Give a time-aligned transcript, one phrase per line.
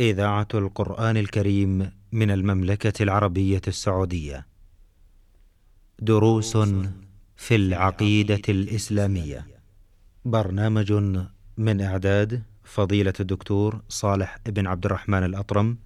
[0.00, 4.46] إذاعة القرآن الكريم من المملكة العربية السعودية.
[5.98, 6.56] دروس
[7.36, 9.46] في العقيدة الإسلامية.
[10.24, 10.92] برنامج
[11.56, 15.78] من إعداد فضيلة الدكتور صالح بن عبد الرحمن الأطرم.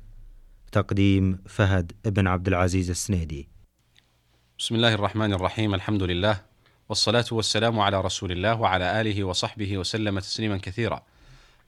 [0.73, 3.49] تقديم فهد بن عبد العزيز السنيدي.
[4.59, 6.41] بسم الله الرحمن الرحيم الحمد لله
[6.89, 11.03] والصلاة والسلام على رسول الله وعلى آله وصحبه وسلم تسليما كثيرا.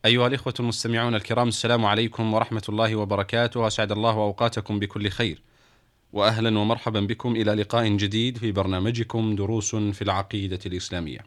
[0.05, 3.67] أيها الإخوة المستمعون الكرام السلام عليكم ورحمة الله وبركاته.
[3.67, 5.43] أسعد الله أوقاتكم بكل خير.
[6.13, 11.19] وأهلا ومرحبا بكم إلى لقاء جديد في برنامجكم دروس في العقيدة الإسلامية.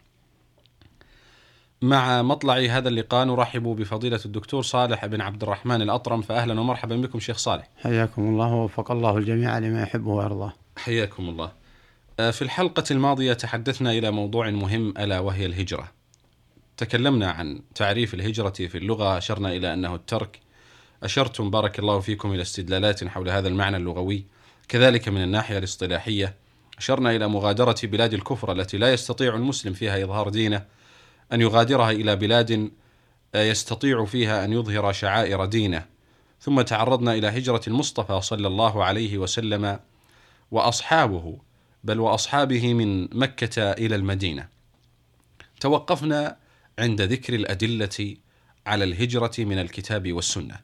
[1.82, 6.22] مع مطلع هذا اللقاء نرحب بفضيلة الدكتور صالح بن عبد الرحمن الأطرم.
[6.22, 7.70] فأهلا ومرحبا بكم شيخ صالح.
[7.84, 11.52] حياكم الله ووفق الله الجميع لما يحبه ويرضاه حياكم الله.
[12.20, 15.99] آه، في الحلقة الماضية تحدثنا إلى موضوع مهم ألا وهي الهجرة.
[16.80, 20.40] تكلمنا عن تعريف الهجرة في اللغة أشرنا إلى أنه الترك.
[21.04, 24.26] أشرتم بارك الله فيكم إلى استدلالات حول هذا المعنى اللغوي.
[24.68, 26.36] كذلك من الناحية الاصطلاحية
[26.78, 30.66] أشرنا إلى مغادرة بلاد الكفر التي لا يستطيع المسلم فيها إظهار دينه
[31.34, 32.72] أن يغادرها إلى بلاد
[33.36, 35.86] يستطيع فيها أن يظهر شعائر دينه.
[36.42, 39.80] ثم تعرضنا إلى هجرة المصطفى صلى الله عليه وسلم
[40.52, 41.38] وأصحابه
[41.84, 44.48] بل وأصحابه من مكة إلى المدينة.
[45.60, 46.38] توقفنا
[46.80, 48.16] عند ذكر الأدلة
[48.68, 50.60] على الهجرة من الكتاب والسنة.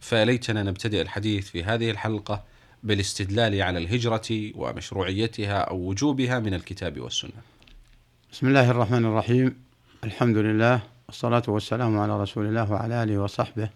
[0.00, 2.44] فليتنا نبتدئ الحديث في هذه الحلقة
[2.82, 7.42] بالاستدلال على الهجرة ومشروعيتها أو وجوبها من الكتاب والسنة.
[8.32, 9.62] بسم الله الرحمن الرحيم.
[10.04, 13.70] الحمد لله والصلاة والسلام على رسول الله وعلى آله وصحبه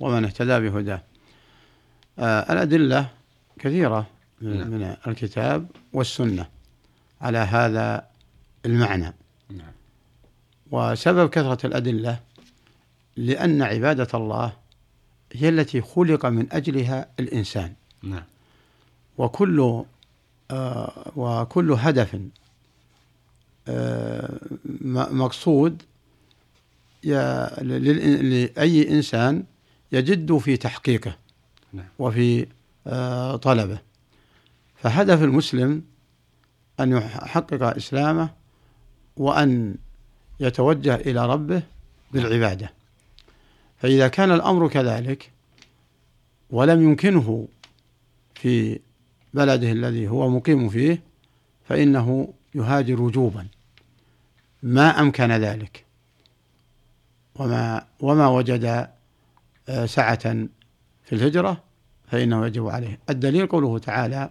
[0.00, 1.02] ومن اهتدى بهداه.
[2.18, 3.08] آه الأدلة
[3.58, 4.06] كثيرة
[4.40, 4.70] من, نعم.
[4.70, 6.48] من الكتاب والسنة
[7.20, 8.08] على هذا
[8.66, 9.14] المعنى.
[9.50, 9.75] نعم.
[10.70, 12.20] وسبب كثرة الأدلة
[13.16, 14.52] لأن عبادة الله
[15.32, 17.72] هي التي خلق من أجلها الإنسان
[18.02, 18.22] نعم.
[19.18, 19.84] وكل
[20.50, 22.20] آه وكل هدف
[23.68, 24.38] آه
[25.10, 25.82] مقصود
[27.02, 29.44] لأي إنسان
[29.92, 31.16] يجد في تحقيقه
[31.72, 31.86] نعم.
[31.98, 32.46] وفي
[32.86, 33.78] آه طلبه
[34.76, 35.82] فهدف المسلم
[36.80, 38.30] أن يحقق إسلامه
[39.16, 39.74] وأن
[40.40, 41.62] يتوجه إلى ربه
[42.12, 42.72] بالعبادة.
[43.78, 45.30] فإذا كان الأمر كذلك
[46.50, 47.48] ولم يمكنه
[48.34, 48.80] في
[49.34, 51.02] بلده الذي هو مقيم فيه
[51.68, 53.46] فإنه يهاجر وجوبا.
[54.62, 55.84] ما أمكن ذلك.
[57.34, 58.88] وما وما وجد
[59.68, 60.22] آه، سعة
[61.04, 61.62] في الهجرة
[62.08, 62.98] فإنه يجب عليه.
[63.10, 64.30] الدليل قوله تعالى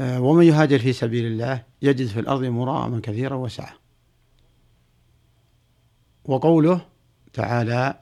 [0.00, 3.72] آه، ومن يهاجر في سبيل الله يجد في الأرض مراغما كثيرا وسعة
[6.30, 6.80] وقوله
[7.32, 7.94] تعالى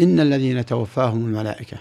[0.00, 1.78] إن الذين توفاهم الملائكة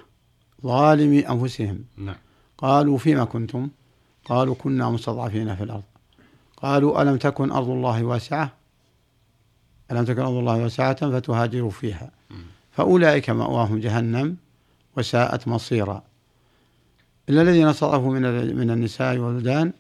[0.64, 1.84] ظالمي أنفسهم.
[1.98, 2.16] نعم.
[2.58, 3.70] قالوا فيما كنتم؟
[4.26, 5.84] قالوا كنا مستضعفين في الأرض.
[6.58, 8.54] قالوا ألم تكن أرض الله واسعة؟
[9.92, 12.12] ألم تكن أرض الله واسعة فتهاجروا فيها.
[12.72, 14.38] فأولئك مأواهم جهنم
[14.98, 16.04] وساءت مصيرا.
[17.30, 19.74] إلا الذين استضعفوا من من النساء والولدان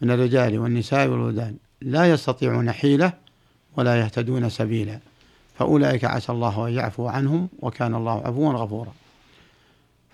[0.00, 3.25] من الرجال والنساء والولدان لا يستطيعون حيلة
[3.76, 5.00] ولا يهتدون سبيلا.
[5.58, 8.92] فأولئك عسى الله أن يعفو عنهم وكان الله عفوا غفورا.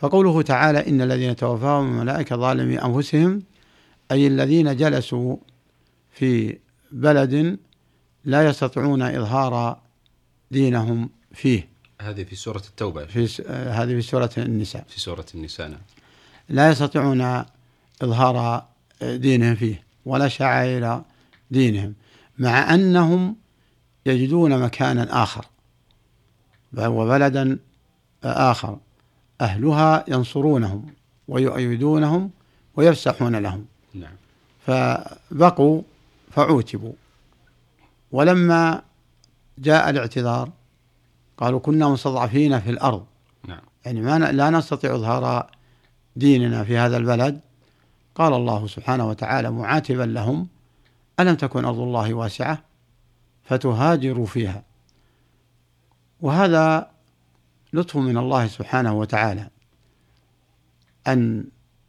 [0.00, 3.42] فقوله تعالى إن الذين توفاهم الملائكة ظالمي أنفسهم
[4.10, 5.36] أي الذين جلسوا
[6.12, 6.58] في
[6.92, 7.58] بلد
[8.24, 9.78] لا يستطيعون إظهار
[10.50, 11.68] دينهم فيه.
[12.00, 13.04] هذه في سورة التوبة.
[13.04, 14.84] في هذه في سورة النساء.
[14.88, 15.80] في سورة النساء نعم.
[16.48, 17.44] لا يستطيعون
[18.02, 18.64] إظهار
[19.02, 21.02] دينهم فيه ولا شعائر
[21.50, 21.94] دينهم
[22.38, 23.36] مع أنهم
[24.06, 25.44] يجدون مكانا آخر
[26.78, 27.58] وبلدا
[28.24, 28.78] آخر
[29.40, 30.86] أهلها ينصرونهم
[31.28, 32.30] ويؤيدونهم
[32.76, 33.66] ويفسحون لهم.
[33.94, 34.12] نعم.
[34.66, 35.82] فبقوا
[36.30, 36.92] فعوتبوا.
[38.12, 38.82] ولما
[39.58, 40.50] جاء الاعتذار
[41.36, 43.04] قالوا كنا مستضعفين في الأرض.
[43.48, 43.60] نعم.
[43.84, 45.50] يعني ما لا نستطيع إظهار
[46.16, 47.40] ديننا في هذا البلد.
[48.14, 50.48] قال الله سبحانه وتعالى معاتبا لهم
[51.20, 52.71] ألم تكن أرض الله واسعة؟
[53.44, 54.64] فتهاجروا فيها.
[56.20, 56.90] وهذا
[57.72, 59.50] لطف من الله سبحانه وتعالى
[61.06, 61.44] أن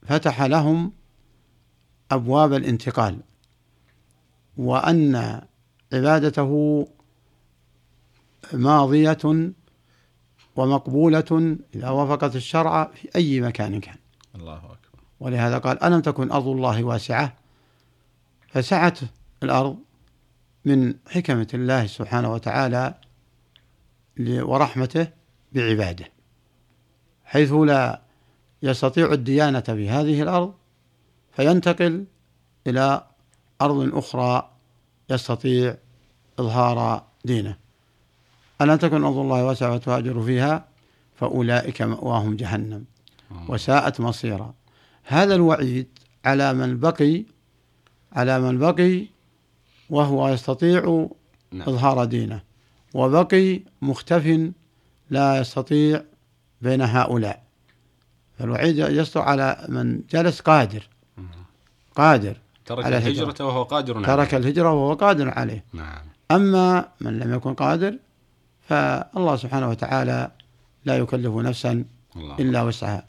[0.08, 0.92] فتح لهم
[2.12, 3.20] أبواب الانتقال
[4.58, 5.42] وأن
[5.94, 6.88] عبادته
[8.54, 9.52] ماضية
[10.56, 13.98] ومقبولة إذا وافقت الشرع في أي مكان كان.
[14.36, 15.00] الله أكبر.
[15.20, 17.34] ولهذا قال ألم تكن أرض الله واسعة؟
[18.48, 19.00] فسعت
[19.44, 19.78] الأرض
[20.66, 22.94] من حكمة الله سبحانه وتعالى
[24.20, 25.08] ورحمته
[25.54, 26.06] بعباده.
[27.26, 28.02] حيث لا
[28.64, 30.54] يستطيع الديانة في هذه الأرض
[31.36, 32.06] فينتقل
[32.68, 33.04] إلى
[33.62, 34.52] أرض أخرى
[35.10, 35.76] يستطيع
[36.40, 37.56] إظهار دينه.
[38.62, 40.66] ألا تكن أرض الله واسعة وتهاجر فيها؟
[41.16, 42.86] فأولئك مأواهم جهنم
[43.48, 44.54] وساءت مصيرا.
[45.04, 45.88] هذا الوعيد
[46.26, 47.24] على من بقي
[48.14, 49.13] على من بقي
[49.94, 51.08] وهو يستطيع
[51.52, 51.70] نعم.
[51.70, 52.42] إظهار دينه
[52.94, 54.52] وبقي مختف
[55.10, 56.02] لا يستطيع
[56.62, 57.44] بين هؤلاء.
[58.40, 60.88] فالوعيد يصدق على من جلس قادر
[61.96, 63.46] قادر ترك على الهجرة.
[63.46, 64.08] وهو قادر عليه.
[64.08, 65.64] ترك الهجرة وهو قادر عليه.
[65.74, 66.06] نعم.
[66.32, 67.98] أما من لم يكن قادر
[68.70, 70.32] فالله سبحانه وتعالى
[70.86, 71.86] لا يكلف نفسا
[72.16, 72.36] الله.
[72.40, 73.04] إلا وسعها.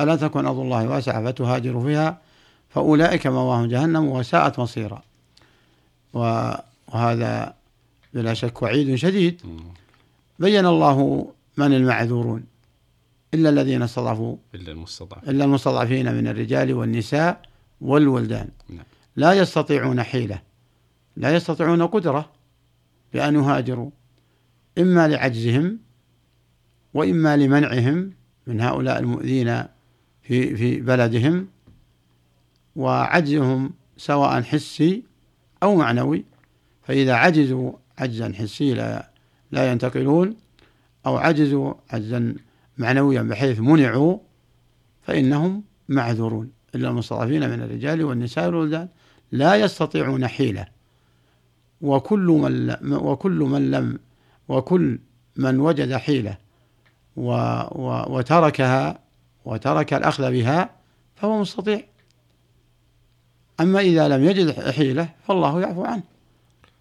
[0.00, 2.18] ألا تكن أرض الله واسعة فتهاجر فيها؟
[2.68, 5.02] فأولئك مواهم جهنم وساءت مصيرا.
[6.14, 7.54] وهذا
[8.14, 9.40] بلا شك وعيد شديد.
[10.38, 12.44] بين الله من المعذورون
[13.34, 14.36] إلا الذين استضعفوا.
[14.54, 15.28] إلا المستضعفين.
[15.30, 17.42] إلا المستضعفين من الرجال والنساء
[17.80, 18.48] والولدان.
[18.68, 18.84] نعم.
[19.16, 20.42] لا يستطيعون حيلة
[21.16, 22.30] لا يستطيعون قدرة
[23.12, 23.90] بأن يهاجروا
[24.78, 25.78] إما لعجزهم
[26.94, 28.12] وإما لمنعهم
[28.46, 29.64] من هؤلاء المؤذين
[30.22, 31.48] في في بلدهم
[32.76, 35.02] وعجزهم سواء حسي
[35.64, 36.24] أو معنوي
[36.82, 39.10] فإذا عجزوا عجزا حسي لا
[39.50, 40.36] لا ينتقلون
[41.06, 42.34] أو عجزوا عجزا
[42.78, 44.18] معنويا بحيث منعوا
[45.02, 46.50] فإنهم معذورون.
[46.74, 48.88] إلا المستضعفين من الرجال والنساء والولدان
[49.32, 50.66] لا يستطيعون حيلة.
[51.80, 53.98] وكل من وكل من لم
[54.48, 54.98] وكل
[55.36, 56.36] من وجد حيلة
[57.16, 57.30] و
[57.72, 58.98] و وتركها
[59.44, 60.70] وترك الأخذ بها
[61.16, 61.80] فهو مستطيع
[63.60, 66.02] أما إذا لم يجد حيلة فالله يعفو عنه.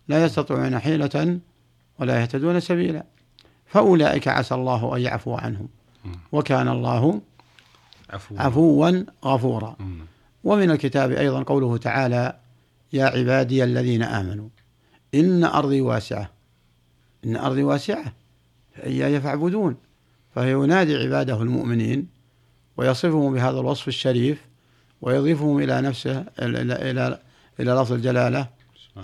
[0.08, 1.40] لا يستطيعون حيلة
[2.00, 3.04] ولا يهتدون سبيلا.
[3.66, 5.68] فأولئك عسى الله أن يعفو عنهم.
[6.32, 7.22] وكان الله
[8.10, 9.76] عفوا, عفوا غفورا.
[10.44, 12.40] ومن الكتاب أيضا قوله تعالى
[12.94, 14.50] يا عبادي الذين آمنوا
[15.16, 16.30] إن أرضي واسعة.
[17.26, 18.14] إن أرضي واسعة
[18.76, 19.76] فإياي فاعبدون.
[20.36, 22.08] فهي ينادي عباده المؤمنين
[22.78, 24.48] ويصفهم بهذا الوصف الشريف
[25.04, 27.20] ويضيفهم إلى نفسه إلى إلى
[27.60, 28.48] إلى لفظ الجلالة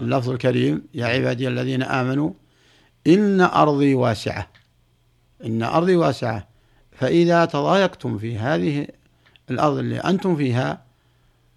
[0.01, 0.87] اللفظ الكريم.
[0.93, 2.31] يا عبادي الذين آمنوا
[3.07, 4.47] إن أرضي واسعة.
[5.45, 6.47] إن أرضي واسعة.
[6.91, 8.87] فإذا تضايقتم في هذه
[9.49, 10.81] الأرض اللي أنتم فيها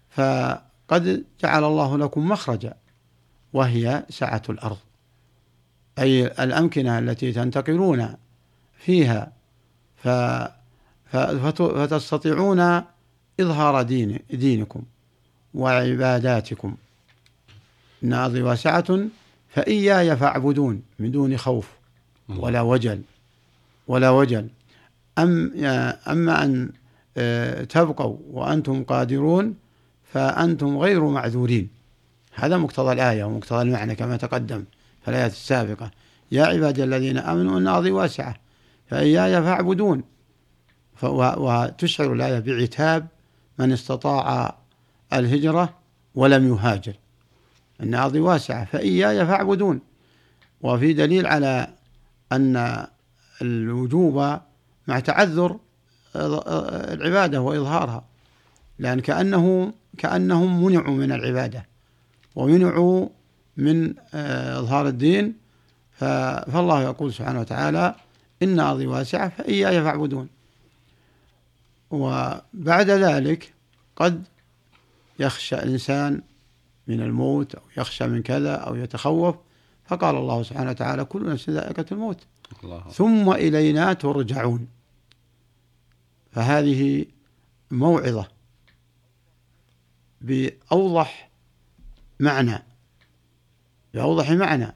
[0.09, 2.73] فقد جعل الله لكم مخرجا
[3.53, 4.77] وهي سعة الأرض.
[5.99, 8.15] أي الأمكنة التي تنتقلون
[8.77, 9.31] فيها.
[11.11, 12.83] فتستطيعون
[13.39, 14.81] إظهار دين دينكم
[15.53, 16.75] وعباداتكم.
[18.03, 18.99] إن أرضي واسعة
[19.49, 21.69] فإياي فاعبدون من دون خوف
[22.29, 23.01] ولا وجل.
[23.87, 24.47] ولا وجل.
[25.17, 25.51] أم
[26.07, 26.71] أما أن
[27.17, 29.55] آه، تبقوا وأنتم قادرون
[30.13, 31.69] فأنتم غير معذورين.
[32.33, 34.63] هذا مقتضى الآية ومقتضى المعنى كما تقدم
[35.01, 35.91] في الآيات السابقة.
[36.31, 38.35] يا عبادي الذين آمنوا أن أرضي واسعة
[38.87, 40.03] فإياي فاعبدون.
[41.03, 43.07] وتشعر الآية بعتاب
[43.59, 44.55] من استطاع
[45.13, 45.73] الهجرة
[46.15, 46.93] ولم يهاجر.
[47.81, 49.81] أن أرضي واسعة فإياي فاعبدون.
[50.61, 51.67] وفي دليل على
[52.31, 52.85] أن
[53.41, 54.39] الوجوب
[54.87, 55.57] مع تعذر
[56.15, 58.05] العبادة وإظهارها
[58.79, 61.65] لأن كأنه كأنهم منعوا من العبادة
[62.35, 63.09] ومنعوا
[63.57, 65.33] من إظهار الدين.
[65.91, 67.95] فالله يقول سبحانه وتعالى
[68.43, 70.27] إن أرضي واسعة فإياي فاعبدون.
[71.93, 73.53] وبعد ذلك
[73.95, 74.23] قد
[75.19, 76.21] يخشى الإنسان
[76.87, 79.35] من الموت أو يخشى من كذا أو يتخوف
[79.85, 82.19] فقال الله سبحانه وتعالى كل نفس ذائقة الموت
[82.63, 82.83] الله.
[82.89, 84.67] ثم إلينا ترجعون
[86.31, 87.05] فهذه
[87.71, 88.27] موعظة
[90.21, 91.29] بأوضح
[92.19, 92.63] معنى
[93.93, 94.75] بأوضح معنى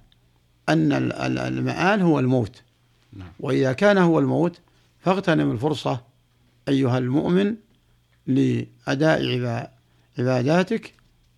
[0.70, 2.62] أن المآل هو الموت
[3.14, 3.32] نعم.
[3.40, 4.60] وإذا كان هو الموت
[5.00, 6.02] فاغتنم الفرصة
[6.68, 7.56] أيها المؤمن
[8.28, 9.70] لأداء
[10.20, 10.94] عباداتك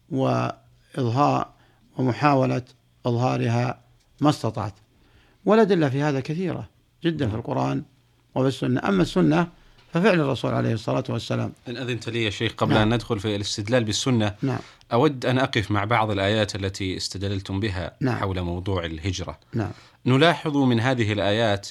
[0.09, 1.49] وإظهار
[1.97, 2.63] ومحاولة
[3.05, 3.81] إظهارها
[4.21, 4.73] ما استطعت
[5.45, 6.69] والأدلة في هذا كثيرة
[7.03, 7.83] جدا في القرآن
[8.35, 9.47] وفي السنة أما السنة
[9.93, 12.81] ففعل الرسول عليه الصلاة والسلام إن أذنت لي يا شيخ قبل نعم.
[12.81, 14.59] أن ندخل في الاستدلال بالسنة نعم.
[14.93, 18.15] أود أن أقف مع بعض الآيات التي استدللتم بها نعم.
[18.15, 19.71] حول موضوع الهجرة نعم.
[20.05, 21.67] نلاحظ من هذه الآيات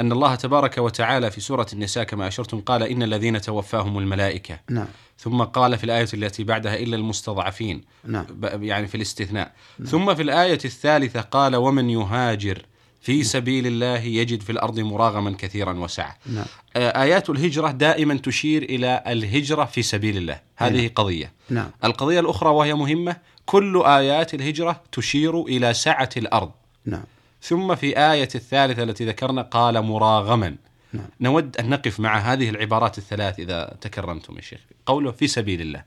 [0.00, 4.86] أن الله تبارك وتعالى في سورة النساء كما أشرتم قال إن الذين توفاهم الملائكة نعم.
[5.18, 8.26] ثم قال في الآية التي بعدها إلا المستضعفين نعم.
[8.42, 9.88] يعني في الاستثناء نعم.
[9.88, 12.66] ثم في الآية الثالثة قال ومن يهاجر
[13.00, 16.44] في سبيل الله يجد في الأرض مراغما كثيرا وسعة نعم.
[16.76, 20.90] آيات الهجرة دائما تشير إلى الهجرة في سبيل الله هذه نعم.
[20.94, 21.70] قضية نعم.
[21.84, 26.50] القضية الأخرى وهي مهمة كل آيات الهجرة تشير إلى سعة الأرض
[26.86, 27.04] نعم.
[27.42, 30.56] ثم في آية الثالثة التي ذكرنا قال مراغما.
[30.92, 31.06] نعم.
[31.20, 34.60] نود أن نقف مع هذه العبارات الثلاث إذا تكرمتم يا شيخ.
[34.86, 35.82] قوله في سبيل الله.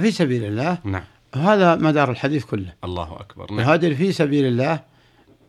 [0.00, 1.04] في سبيل الله؟ نعم.
[1.34, 2.72] هذا مدار الحديث كله.
[2.84, 3.52] الله أكبر.
[3.52, 3.68] نعم.
[3.68, 4.93] وهذا في سبيل الله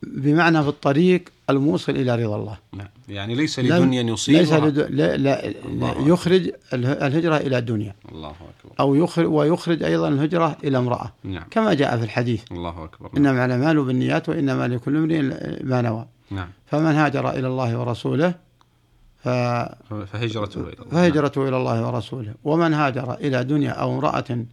[0.05, 2.57] بمعنى في الطريق الموصل إلى رضا الله.
[2.73, 2.87] نعم.
[3.09, 4.41] يعني ليس لدنيا يصيبها.
[4.41, 4.79] ليس لد...
[4.79, 5.53] لا, لا
[5.99, 7.95] يخرج الهجرة إلى الدنيا.
[8.11, 8.75] الله أكبر.
[8.79, 11.13] أو يخرج ويخرج أيضا الهجرة إلى امرأة.
[11.23, 11.43] نعم.
[11.51, 12.43] كما جاء في الحديث.
[12.51, 13.09] الله أكبر.
[13.13, 13.27] نعم.
[13.27, 15.21] إنما الأعمال بالنيات وإنما لكل امرئ
[15.63, 16.05] ما نوى.
[16.31, 16.47] نعم.
[16.65, 18.33] فمن هاجر إلى الله ورسوله
[19.23, 19.29] ف...
[19.89, 20.91] فهجرته إلى الله.
[20.91, 22.33] فهجرته إلى الله ورسوله.
[22.43, 24.45] ومن هاجر إلى دنيا أو امرأة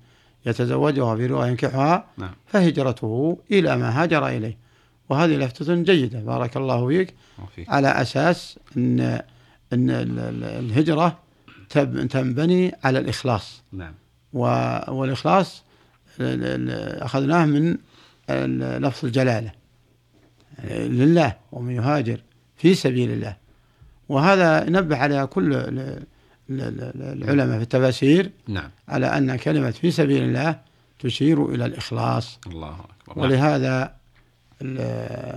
[0.47, 2.30] يتزوجها في رواية ينكحها نعم.
[2.47, 4.62] فهجرته إلى ما هاجر إليه.
[5.12, 6.21] وهذه لفتة جيدة.
[6.21, 7.14] بارك الله فيك.
[7.69, 9.00] على أساس أن
[9.73, 9.90] أن
[10.42, 11.19] الهجرة
[12.11, 13.62] تنبني على الإخلاص.
[13.73, 13.95] نعم.
[14.33, 15.64] والإخلاص
[17.09, 17.76] أخذناه من
[18.83, 19.52] لفظ الجلالة.
[20.71, 22.21] لله ومن يهاجر
[22.57, 23.37] في سبيل الله.
[24.09, 25.54] وهذا نبه على كل
[26.50, 28.71] العلماء في التفاسير نعم.
[28.88, 30.59] على أن كلمة في سبيل الله
[30.99, 32.38] تشير إلى الإخلاص.
[32.47, 32.76] الله
[33.09, 33.23] أكبر.
[33.23, 34.01] ولهذا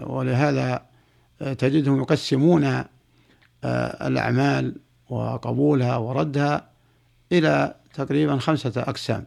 [0.08, 0.86] ولهذا
[1.40, 2.86] تجدهم يقسمون
[3.66, 4.76] آه، الأعمال
[5.10, 6.70] وقبولها وردها
[7.32, 9.26] إلى تقريبا خمسة أقسام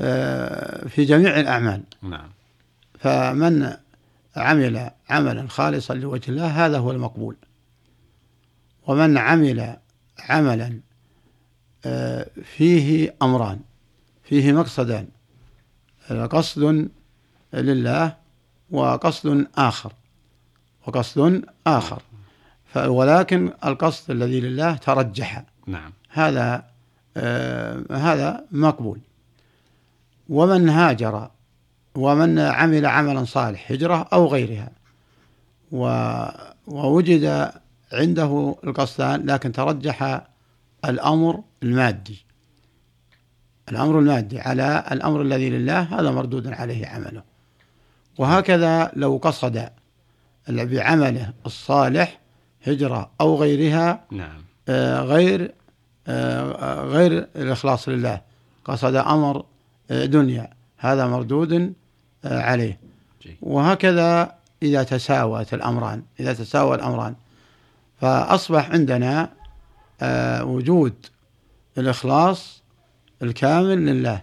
[0.00, 1.82] آه، في جميع الأعمال.
[2.02, 2.30] نعم.
[2.98, 3.76] فمن
[4.36, 7.36] عمل عملا خالصا لوجه الله هذا هو المقبول.
[8.86, 9.76] ومن عمل
[10.18, 10.80] عملا
[11.84, 12.26] آه،
[12.56, 13.60] فيه أمران
[14.24, 15.08] فيه مقصدان
[16.10, 16.88] قصد
[17.54, 18.16] لله
[18.70, 19.92] وقصد آخر
[20.86, 22.02] وقصد آخر.
[22.76, 25.44] ولكن القصد الذي لله ترجح.
[25.66, 25.92] نعم.
[26.08, 26.64] هذا
[27.16, 29.00] آه هذا مقبول.
[30.28, 31.30] ومن هاجر
[31.94, 34.70] ومن عمل عملا صالح هجرة أو غيرها
[36.66, 37.52] ووجد
[37.92, 40.22] عنده القصدان لكن ترجح
[40.84, 42.24] الأمر المادي.
[43.68, 47.31] الأمر المادي على الأمر الذي لله هذا مردود عليه عمله.
[48.18, 49.68] وهكذا لو قصد
[50.48, 52.18] بعمله الصالح
[52.66, 54.42] هجرة أو غيرها نعم.
[54.68, 55.52] آه غير
[56.08, 58.20] آه غير الإخلاص لله.
[58.64, 59.44] قصد أمر
[59.90, 60.50] آه دنيا.
[60.78, 61.72] هذا مردود
[62.24, 62.78] آه عليه.
[63.42, 66.02] وهكذا إذا تساوت الأمران.
[66.20, 67.14] إذا تساوى الأمران.
[68.00, 69.28] فأصبح عندنا
[70.02, 70.94] آه وجود
[71.78, 72.62] الإخلاص
[73.22, 74.22] الكامل لله.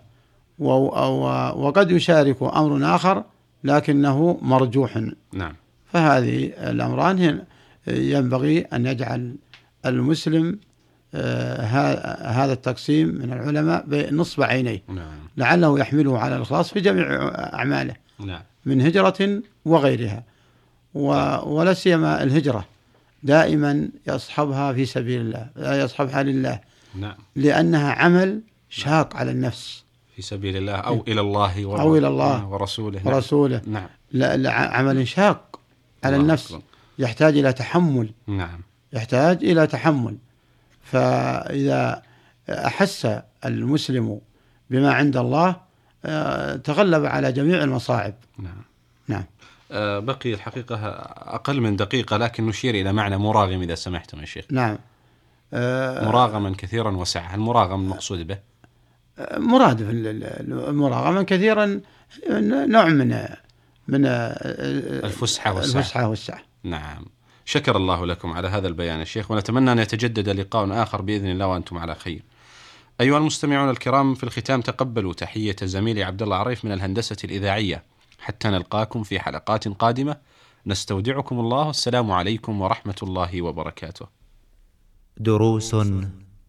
[0.59, 3.23] وقد يشارك أمر آخر
[3.63, 5.03] لكنه مرجوح.
[5.33, 5.53] نعم.
[5.93, 7.41] فهذه الأمران
[7.87, 9.35] ينبغي أن يجعل
[9.85, 10.59] المسلم
[11.13, 11.61] آه
[12.31, 14.83] هذا التقسيم من العلماء بنصب عينيه.
[14.87, 15.11] نعم.
[15.37, 17.05] لعله يحمله على الإخلاص في جميع
[17.53, 17.95] أعماله.
[18.19, 18.41] نعم.
[18.65, 20.23] من هجرة وغيرها.
[20.93, 22.65] ولا سيما الهجرة.
[23.23, 25.49] دائما يصحبها في سبيل الله
[25.83, 26.59] يصحبها لله.
[26.95, 27.15] نعم.
[27.35, 29.83] لأنها عمل شاق على النفس.
[30.19, 32.99] في سبيل الله أو إلى الله أو إلى الله ورسوله.
[33.03, 33.13] نعم.
[33.13, 33.61] ورسوله.
[33.67, 33.87] نعم.
[34.11, 35.59] لا, لا عمل شاق
[36.03, 36.51] على النفس.
[36.51, 36.63] أكبر.
[36.99, 38.09] يحتاج إلى تحمل.
[38.27, 38.61] نعم.
[38.93, 40.17] يحتاج إلى تحمل.
[40.81, 42.01] فإذا
[42.49, 44.21] أحس المسلم
[44.69, 45.55] بما عند الله
[46.05, 48.13] آه، تغلب على جميع المصاعب.
[48.37, 48.61] نعم.
[49.07, 49.23] نعم.
[49.71, 50.77] آه، بقي الحقيقة
[51.35, 54.45] أقل من دقيقة لكن نشير إلى معنى مراغم إذا سمحتم يا شيخ.
[54.51, 54.77] نعم.
[55.53, 57.35] آه، مراغما كثيرا وسعة.
[57.35, 58.37] المراغم المقصود به؟
[59.37, 61.81] مرادف المراغمة كثيرا
[62.67, 63.27] نوع من
[63.87, 65.79] من الفسحة والسعة.
[65.79, 66.41] الفسحة والسعة.
[66.63, 67.05] نعم.
[67.45, 71.47] شكر الله لكم على هذا البيان يا شيخ ونتمنى أن يتجدد لقاء آخر بإذن الله
[71.47, 72.23] وأنتم على خير.
[73.01, 77.83] أيها المستمعون الكرام في الختام تقبلوا تحية زميلي عبد الله عريف من الهندسة الإذاعية.
[78.19, 80.17] حتى نلقاكم في حلقات قادمة.
[80.67, 81.67] نستودعكم الله.
[81.67, 84.07] والسلام عليكم ورحمة الله وبركاته.
[85.17, 85.75] دروس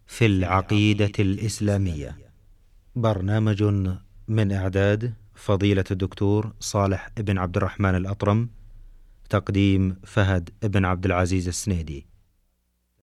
[0.07, 2.30] في العقيدة الإسلامية.
[2.95, 3.63] برنامج
[4.27, 8.49] من إعداد فضيلة الدكتور صالح بن عبد الرحمن الأطرم
[9.29, 12.10] تقديم فهد بن عبد العزيز السنيدي.